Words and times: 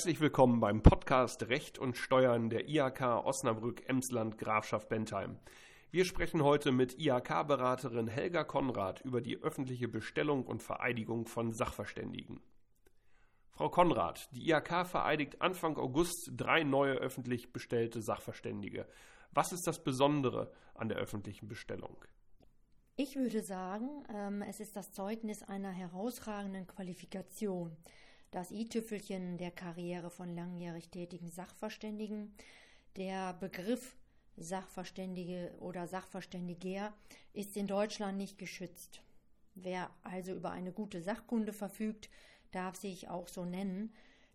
Herzlich 0.00 0.22
willkommen 0.22 0.60
beim 0.60 0.82
Podcast 0.82 1.50
Recht 1.50 1.78
und 1.78 1.94
Steuern 1.94 2.48
der 2.48 2.70
IHK 2.70 3.02
Osnabrück 3.02 3.86
Emsland 3.86 4.38
Grafschaft 4.38 4.88
Bentheim. 4.88 5.38
Wir 5.90 6.06
sprechen 6.06 6.42
heute 6.42 6.72
mit 6.72 6.98
IHK-Beraterin 6.98 8.08
Helga 8.08 8.44
Konrad 8.44 9.02
über 9.02 9.20
die 9.20 9.36
öffentliche 9.42 9.88
Bestellung 9.88 10.46
und 10.46 10.62
Vereidigung 10.62 11.26
von 11.26 11.52
Sachverständigen. 11.52 12.40
Frau 13.50 13.68
Konrad, 13.68 14.26
die 14.32 14.48
IHK 14.48 14.86
vereidigt 14.86 15.42
Anfang 15.42 15.76
August 15.76 16.30
drei 16.34 16.62
neue 16.62 16.94
öffentlich 16.94 17.52
bestellte 17.52 18.00
Sachverständige. 18.00 18.88
Was 19.32 19.52
ist 19.52 19.66
das 19.66 19.84
Besondere 19.84 20.50
an 20.72 20.88
der 20.88 20.96
öffentlichen 20.96 21.46
Bestellung? 21.46 22.02
Ich 22.96 23.16
würde 23.16 23.42
sagen, 23.42 24.06
ähm, 24.14 24.40
es 24.40 24.60
ist 24.60 24.76
das 24.76 24.92
Zeugnis 24.92 25.42
einer 25.42 25.72
herausragenden 25.72 26.66
Qualifikation 26.66 27.76
das 28.30 28.50
i-Tüpfelchen 28.50 29.38
der 29.38 29.50
Karriere 29.50 30.10
von 30.10 30.34
langjährig 30.34 30.88
tätigen 30.88 31.30
Sachverständigen. 31.30 32.32
Der 32.96 33.34
Begriff 33.34 33.96
Sachverständige 34.36 35.52
oder 35.60 35.86
Sachverständiger 35.86 36.92
ist 37.32 37.56
in 37.56 37.66
Deutschland 37.66 38.16
nicht 38.18 38.38
geschützt. 38.38 39.02
Wer 39.54 39.90
also 40.02 40.32
über 40.32 40.50
eine 40.50 40.72
gute 40.72 41.02
Sachkunde 41.02 41.52
verfügt, 41.52 42.08
darf 42.52 42.76
sich 42.76 43.08
auch 43.08 43.28
so 43.28 43.44
nennen. 43.44 43.92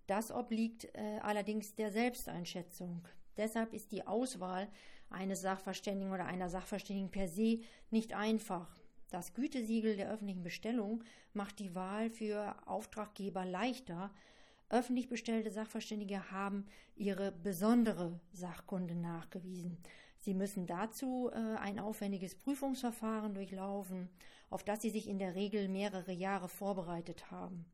Das 0.08 0.32
obliegt 0.32 0.86
äh, 0.94 1.20
allerdings 1.22 1.76
der 1.76 1.92
Selbsteinschätzung. 1.92 3.08
Deshalb 3.38 3.74
ist 3.74 3.92
die 3.92 4.06
Auswahl 4.06 4.68
eines 5.10 5.42
Sachverständigen 5.42 6.14
oder 6.14 6.26
einer 6.26 6.50
Sachverständigen 6.50 7.10
per 7.10 7.28
se 7.28 7.62
nicht 7.90 8.14
einfach. 8.14 8.70
Das 9.10 9.34
Gütesiegel 9.34 9.96
der 9.96 10.10
öffentlichen 10.10 10.44
Bestellung 10.44 11.04
macht 11.34 11.60
die 11.60 11.76
Wahl 11.76 12.10
für 12.10 12.56
Auftraggeber 12.66 13.46
leichter. 13.46 14.12
Öffentlich 14.70 15.10
bestellte 15.10 15.52
Sachverständige 15.52 16.32
haben 16.32 16.66
ihre 16.96 17.32
besondere 17.32 18.20
Sachkunde 18.34 18.96
nachgewiesen. 18.96 19.78
Sie 20.20 20.34
müssen 20.34 20.66
dazu 20.66 21.30
äh, 21.32 21.36
ein 21.58 21.80
aufwendiges 21.80 22.34
Prüfungsverfahren 22.34 23.36
durchlaufen, 23.36 24.10
auf 24.50 24.64
das 24.64 24.82
sie 24.82 24.90
sich 24.90 25.08
in 25.08 25.20
der 25.20 25.36
Regel 25.36 25.68
mehrere 25.68 26.12
Jahre 26.12 26.50
vorbereitet 26.50 27.30
haben. 27.30 27.66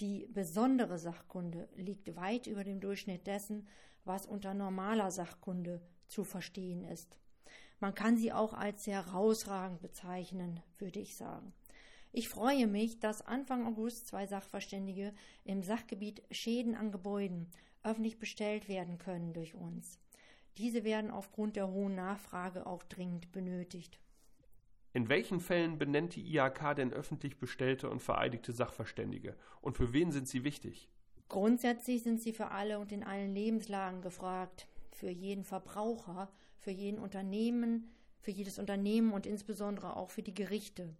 Die 0.00 0.26
besondere 0.32 0.98
Sachkunde 0.98 1.68
liegt 1.76 2.16
weit 2.16 2.48
über 2.48 2.64
dem 2.64 2.80
Durchschnitt 2.80 3.28
dessen, 3.28 3.68
was 4.04 4.26
unter 4.26 4.54
normaler 4.54 5.12
Sachkunde 5.12 5.80
zu 6.08 6.24
verstehen 6.24 6.82
ist. 6.82 7.16
Man 7.80 7.94
kann 7.94 8.16
sie 8.16 8.32
auch 8.32 8.54
als 8.54 8.86
herausragend 8.86 9.80
bezeichnen, 9.80 10.60
würde 10.78 11.00
ich 11.00 11.16
sagen. 11.16 11.52
Ich 12.12 12.28
freue 12.28 12.68
mich, 12.68 13.00
dass 13.00 13.26
Anfang 13.26 13.66
August 13.66 14.06
zwei 14.06 14.26
Sachverständige 14.26 15.12
im 15.44 15.62
Sachgebiet 15.62 16.22
Schäden 16.30 16.76
an 16.76 16.92
Gebäuden 16.92 17.50
öffentlich 17.82 18.18
bestellt 18.18 18.68
werden 18.68 18.98
können 18.98 19.32
durch 19.32 19.54
uns. 19.54 19.98
Diese 20.56 20.84
werden 20.84 21.10
aufgrund 21.10 21.56
der 21.56 21.68
hohen 21.68 21.96
Nachfrage 21.96 22.66
auch 22.66 22.84
dringend 22.84 23.32
benötigt. 23.32 23.98
In 24.92 25.08
welchen 25.08 25.40
Fällen 25.40 25.76
benennt 25.76 26.14
die 26.14 26.36
IHK 26.36 26.76
denn 26.76 26.92
öffentlich 26.92 27.40
bestellte 27.40 27.90
und 27.90 28.00
vereidigte 28.00 28.52
Sachverständige? 28.52 29.34
Und 29.60 29.76
für 29.76 29.92
wen 29.92 30.12
sind 30.12 30.28
sie 30.28 30.44
wichtig? 30.44 30.88
Grundsätzlich 31.28 32.04
sind 32.04 32.20
sie 32.20 32.32
für 32.32 32.52
alle 32.52 32.78
und 32.78 32.92
in 32.92 33.02
allen 33.02 33.34
Lebenslagen 33.34 34.02
gefragt 34.02 34.68
für 34.92 35.10
jeden 35.10 35.42
Verbraucher, 35.42 36.30
für 36.64 36.70
jeden 36.70 36.98
Unternehmen, 36.98 37.90
für 38.20 38.30
jedes 38.30 38.58
Unternehmen 38.58 39.12
und 39.12 39.26
insbesondere 39.26 39.96
auch 39.96 40.10
für 40.10 40.22
die 40.22 40.34
Gerichte. 40.34 40.96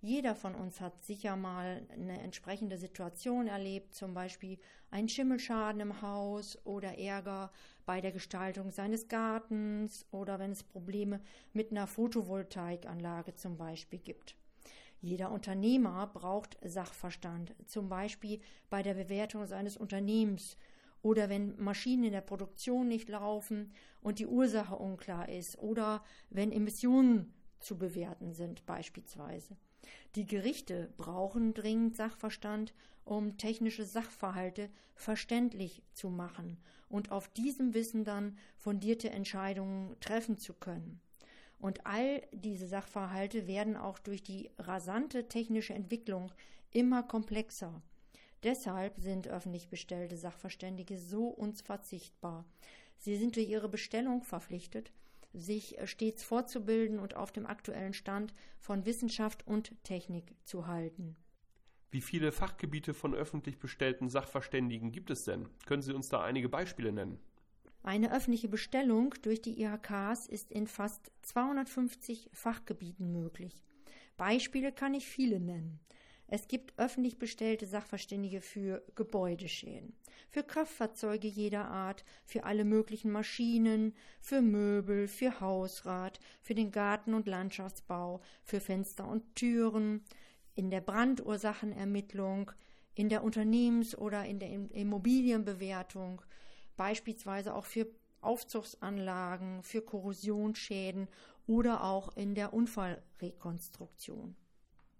Jeder 0.00 0.34
von 0.34 0.54
uns 0.54 0.80
hat 0.80 1.02
sicher 1.04 1.36
mal 1.36 1.86
eine 1.92 2.20
entsprechende 2.20 2.78
Situation 2.78 3.46
erlebt, 3.46 3.94
zum 3.94 4.14
Beispiel 4.14 4.58
einen 4.90 5.08
Schimmelschaden 5.08 5.80
im 5.80 6.02
Haus 6.02 6.58
oder 6.64 6.98
Ärger 6.98 7.52
bei 7.84 8.00
der 8.00 8.12
Gestaltung 8.12 8.70
seines 8.70 9.08
Gartens 9.08 10.06
oder 10.10 10.38
wenn 10.38 10.52
es 10.52 10.62
Probleme 10.62 11.20
mit 11.52 11.70
einer 11.70 11.86
Photovoltaikanlage 11.86 13.34
zum 13.34 13.56
Beispiel 13.58 13.98
gibt. 13.98 14.36
Jeder 15.00 15.30
Unternehmer 15.30 16.06
braucht 16.06 16.56
Sachverstand, 16.62 17.54
zum 17.66 17.90
Beispiel 17.90 18.40
bei 18.70 18.82
der 18.82 18.94
Bewertung 18.94 19.46
seines 19.46 19.76
Unternehmens 19.76 20.56
oder 21.04 21.28
wenn 21.28 21.54
Maschinen 21.62 22.04
in 22.04 22.12
der 22.12 22.22
Produktion 22.22 22.88
nicht 22.88 23.10
laufen 23.10 23.70
und 24.00 24.18
die 24.18 24.26
Ursache 24.26 24.74
unklar 24.74 25.28
ist 25.28 25.58
oder 25.58 26.02
wenn 26.30 26.50
Emissionen 26.50 27.34
zu 27.60 27.76
bewerten 27.76 28.32
sind 28.32 28.64
beispielsweise. 28.64 29.54
Die 30.14 30.26
Gerichte 30.26 30.94
brauchen 30.96 31.52
dringend 31.52 31.94
Sachverstand, 31.94 32.72
um 33.04 33.36
technische 33.36 33.84
Sachverhalte 33.84 34.70
verständlich 34.94 35.82
zu 35.92 36.08
machen 36.08 36.56
und 36.88 37.12
auf 37.12 37.28
diesem 37.28 37.74
Wissen 37.74 38.04
dann 38.04 38.38
fundierte 38.56 39.10
Entscheidungen 39.10 40.00
treffen 40.00 40.38
zu 40.38 40.54
können. 40.54 41.02
Und 41.58 41.86
all 41.86 42.22
diese 42.32 42.66
Sachverhalte 42.66 43.46
werden 43.46 43.76
auch 43.76 43.98
durch 43.98 44.22
die 44.22 44.50
rasante 44.58 45.28
technische 45.28 45.74
Entwicklung 45.74 46.32
immer 46.70 47.02
komplexer. 47.02 47.82
Deshalb 48.44 48.98
sind 48.98 49.26
öffentlich 49.26 49.68
bestellte 49.68 50.18
Sachverständige 50.18 50.98
so 50.98 51.28
unverzichtbar. 51.28 52.44
Sie 52.98 53.16
sind 53.16 53.36
durch 53.36 53.48
ihre 53.48 53.70
Bestellung 53.70 54.22
verpflichtet, 54.22 54.92
sich 55.32 55.76
stets 55.84 56.22
fortzubilden 56.22 56.98
und 56.98 57.16
auf 57.16 57.32
dem 57.32 57.46
aktuellen 57.46 57.94
Stand 57.94 58.34
von 58.58 58.84
Wissenschaft 58.84 59.46
und 59.46 59.72
Technik 59.82 60.36
zu 60.44 60.66
halten. 60.66 61.16
Wie 61.90 62.02
viele 62.02 62.32
Fachgebiete 62.32 62.92
von 62.92 63.14
öffentlich 63.14 63.58
bestellten 63.58 64.10
Sachverständigen 64.10 64.92
gibt 64.92 65.10
es 65.10 65.24
denn? 65.24 65.48
Können 65.64 65.82
Sie 65.82 65.94
uns 65.94 66.10
da 66.10 66.22
einige 66.22 66.48
Beispiele 66.48 66.92
nennen? 66.92 67.18
Eine 67.82 68.12
öffentliche 68.12 68.48
Bestellung 68.48 69.14
durch 69.22 69.40
die 69.40 69.60
IHKs 69.62 70.26
ist 70.26 70.50
in 70.50 70.66
fast 70.66 71.12
250 71.22 72.30
Fachgebieten 72.32 73.12
möglich. 73.12 73.62
Beispiele 74.16 74.72
kann 74.72 74.94
ich 74.94 75.06
viele 75.06 75.40
nennen. 75.40 75.80
Es 76.26 76.48
gibt 76.48 76.78
öffentlich 76.78 77.18
bestellte 77.18 77.66
Sachverständige 77.66 78.40
für 78.40 78.82
Gebäudeschäden, 78.94 79.94
für 80.30 80.42
Kraftfahrzeuge 80.42 81.28
jeder 81.28 81.66
Art, 81.66 82.04
für 82.24 82.44
alle 82.44 82.64
möglichen 82.64 83.10
Maschinen, 83.10 83.94
für 84.20 84.40
Möbel, 84.40 85.06
für 85.06 85.40
Hausrat, 85.40 86.18
für 86.40 86.54
den 86.54 86.70
Garten- 86.70 87.14
und 87.14 87.26
Landschaftsbau, 87.26 88.20
für 88.42 88.60
Fenster 88.60 89.06
und 89.06 89.36
Türen, 89.36 90.02
in 90.54 90.70
der 90.70 90.80
Brandursachenermittlung, 90.80 92.52
in 92.94 93.08
der 93.08 93.22
Unternehmens- 93.22 93.96
oder 93.96 94.24
in 94.24 94.38
der 94.38 94.50
Immobilienbewertung, 94.50 96.22
beispielsweise 96.76 97.54
auch 97.54 97.64
für 97.64 97.86
Aufzugsanlagen, 98.20 99.62
für 99.62 99.82
Korrosionsschäden 99.82 101.08
oder 101.46 101.84
auch 101.84 102.16
in 102.16 102.34
der 102.34 102.54
Unfallrekonstruktion. 102.54 104.36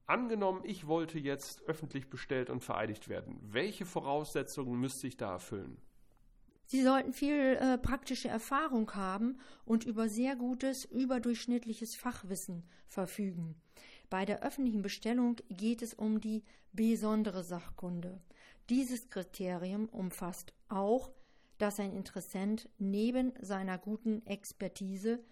Angenommen, 0.07 0.61
ich 0.65 0.87
wollte 0.87 1.19
jetzt 1.19 1.63
öffentlich 1.63 2.11
bestellt 2.11 2.51
und 2.51 2.63
vereidigt 2.63 3.09
werden. 3.09 3.39
Welche 3.43 3.87
Voraussetzungen 3.87 4.79
müsste 4.79 5.07
ich 5.07 5.17
da 5.17 5.33
erfüllen? 5.33 5.79
Sie 6.67 6.83
sollten 6.83 7.13
viel 7.13 7.59
äh, 7.61 7.79
praktische 7.79 8.29
Erfahrung 8.29 8.95
haben 8.95 9.39
und 9.65 9.85
über 9.85 10.09
sehr 10.09 10.37
gutes, 10.37 10.85
überdurchschnittliches 10.85 11.95
Fachwissen 11.95 12.65
verfügen. 12.89 13.55
Bei 14.11 14.25
der 14.25 14.43
öffentlichen 14.43 14.83
Bestellung 14.83 15.37
geht 15.49 15.83
es 15.83 15.95
um 15.95 16.21
die 16.21 16.43
besondere 16.73 17.43
Sachkunde. 17.43 18.21
Dieses 18.71 19.09
Kriterium 19.09 19.89
umfasst 19.89 20.53
auch, 20.69 21.11
dass 21.59 21.81
ein 21.81 21.93
Interessent 21.93 22.69
neben 22.79 23.33
seiner 23.41 23.79
guten 23.79 24.25
Expertise 24.27 25.23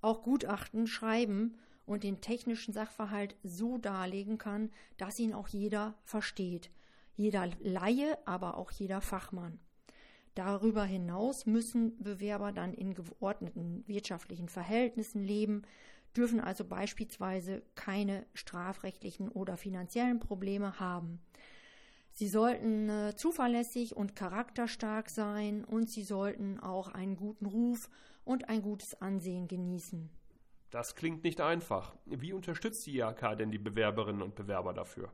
auch 0.00 0.22
Gutachten 0.22 0.86
schreiben 0.86 1.58
und 1.88 2.04
den 2.04 2.20
technischen 2.20 2.72
Sachverhalt 2.72 3.34
so 3.42 3.78
darlegen 3.78 4.38
kann, 4.38 4.70
dass 4.96 5.18
ihn 5.18 5.32
auch 5.32 5.48
jeder 5.48 5.94
versteht. 6.04 6.70
Jeder 7.16 7.48
Laie, 7.60 8.18
aber 8.26 8.56
auch 8.56 8.70
jeder 8.70 9.00
Fachmann. 9.00 9.58
Darüber 10.34 10.84
hinaus 10.84 11.46
müssen 11.46 12.00
Bewerber 12.00 12.52
dann 12.52 12.72
in 12.72 12.94
geordneten 12.94 13.82
wirtschaftlichen 13.88 14.48
Verhältnissen 14.48 15.24
leben, 15.24 15.62
dürfen 16.16 16.40
also 16.40 16.64
beispielsweise 16.64 17.62
keine 17.74 18.24
strafrechtlichen 18.34 19.28
oder 19.28 19.56
finanziellen 19.56 20.20
Probleme 20.20 20.78
haben. 20.78 21.20
Sie 22.12 22.28
sollten 22.28 22.88
äh, 22.88 23.16
zuverlässig 23.16 23.96
und 23.96 24.16
charakterstark 24.16 25.10
sein 25.10 25.64
und 25.64 25.88
sie 25.88 26.02
sollten 26.02 26.60
auch 26.60 26.88
einen 26.88 27.16
guten 27.16 27.46
Ruf 27.46 27.88
und 28.24 28.48
ein 28.48 28.62
gutes 28.62 29.00
Ansehen 29.00 29.48
genießen. 29.48 30.10
Das 30.70 30.94
klingt 30.94 31.24
nicht 31.24 31.40
einfach. 31.40 31.94
Wie 32.04 32.32
unterstützt 32.32 32.86
die 32.86 32.98
IHK 32.98 33.36
denn 33.38 33.50
die 33.50 33.58
Bewerberinnen 33.58 34.22
und 34.22 34.34
Bewerber 34.34 34.74
dafür? 34.74 35.10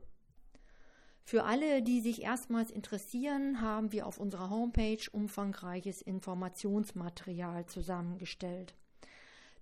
Für 1.23 1.43
alle, 1.43 1.81
die 1.81 2.01
sich 2.01 2.21
erstmals 2.21 2.69
interessieren, 2.69 3.61
haben 3.61 3.91
wir 3.91 4.05
auf 4.05 4.19
unserer 4.19 4.51
Homepage 4.51 4.99
umfangreiches 5.11 6.01
Informationsmaterial 6.03 7.65
zusammengestellt. 7.65 8.75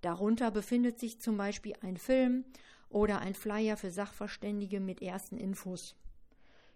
Darunter 0.02 0.52
befindet 0.52 1.00
sich 1.00 1.22
zum 1.22 1.38
Beispiel 1.38 1.76
ein 1.82 1.96
Film 1.96 2.44
oder 2.90 3.20
ein 3.20 3.34
Flyer 3.34 3.78
für 3.78 3.92
Sachverständige 3.92 4.82
mit 4.82 5.02
ersten 5.02 5.38
Infos. 5.38 5.96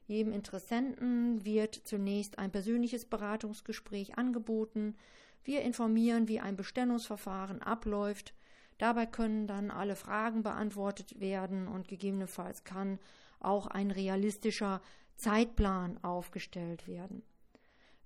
Jedem 0.08 0.31
Interessenten 0.31 1.44
wird 1.44 1.75
zunächst 1.75 2.40
ein 2.40 2.52
persönliches 2.52 3.06
Beratungsgespräch 3.06 4.18
angeboten. 4.18 4.96
Wir 5.44 5.64
informieren, 5.64 6.30
wie 6.30 6.40
ein 6.40 6.56
Bestellungsverfahren 6.56 7.62
abläuft. 7.62 8.34
Dabei 8.78 9.06
können 9.06 9.48
dann 9.48 9.72
alle 9.72 9.96
Fragen 9.96 10.44
beantwortet 10.44 11.20
werden 11.20 11.68
und 11.68 11.88
gegebenenfalls 11.88 12.64
kann 12.64 13.00
auch 13.40 13.68
ein 13.68 13.92
realistischer 13.92 14.82
Zeitplan 15.16 16.04
aufgestellt 16.04 16.88
werden. 16.88 17.24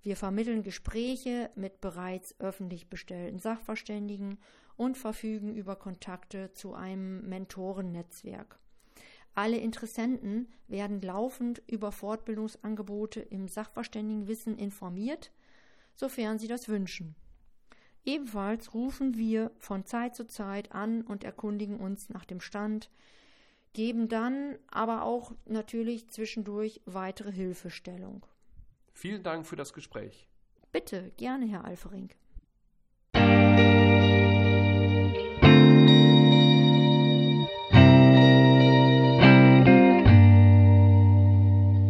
Wir 0.01 0.15
vermitteln 0.15 0.63
Gespräche 0.63 1.51
mit 1.55 1.81
bereits 1.81 2.39
öffentlich 2.39 2.89
bestellten 2.89 3.39
Sachverständigen 3.39 4.39
und 4.75 4.97
verfügen 4.97 5.55
über 5.55 5.75
Kontakte 5.75 6.53
zu 6.53 6.73
einem 6.73 7.27
Mentorennetzwerk. 7.29 8.57
Alle 9.35 9.57
Interessenten 9.57 10.49
werden 10.67 11.01
laufend 11.01 11.61
über 11.67 11.91
Fortbildungsangebote 11.91 13.19
im 13.19 13.47
Sachverständigenwissen 13.47 14.57
informiert, 14.57 15.31
sofern 15.95 16.39
sie 16.39 16.47
das 16.47 16.67
wünschen. 16.67 17.15
Ebenfalls 18.05 18.73
rufen 18.73 19.15
wir 19.15 19.51
von 19.57 19.85
Zeit 19.85 20.15
zu 20.15 20.25
Zeit 20.27 20.71
an 20.71 21.01
und 21.01 21.23
erkundigen 21.23 21.79
uns 21.79 22.09
nach 22.09 22.25
dem 22.25 22.41
Stand, 22.41 22.89
geben 23.73 24.09
dann 24.09 24.57
aber 24.69 25.03
auch 25.03 25.33
natürlich 25.45 26.09
zwischendurch 26.09 26.81
weitere 26.85 27.31
Hilfestellung. 27.31 28.25
Vielen 28.93 29.23
Dank 29.23 29.45
für 29.45 29.55
das 29.55 29.73
Gespräch. 29.73 30.27
Bitte, 30.71 31.11
gerne, 31.17 31.45
Herr 31.47 31.65
Alfering. 31.65 32.09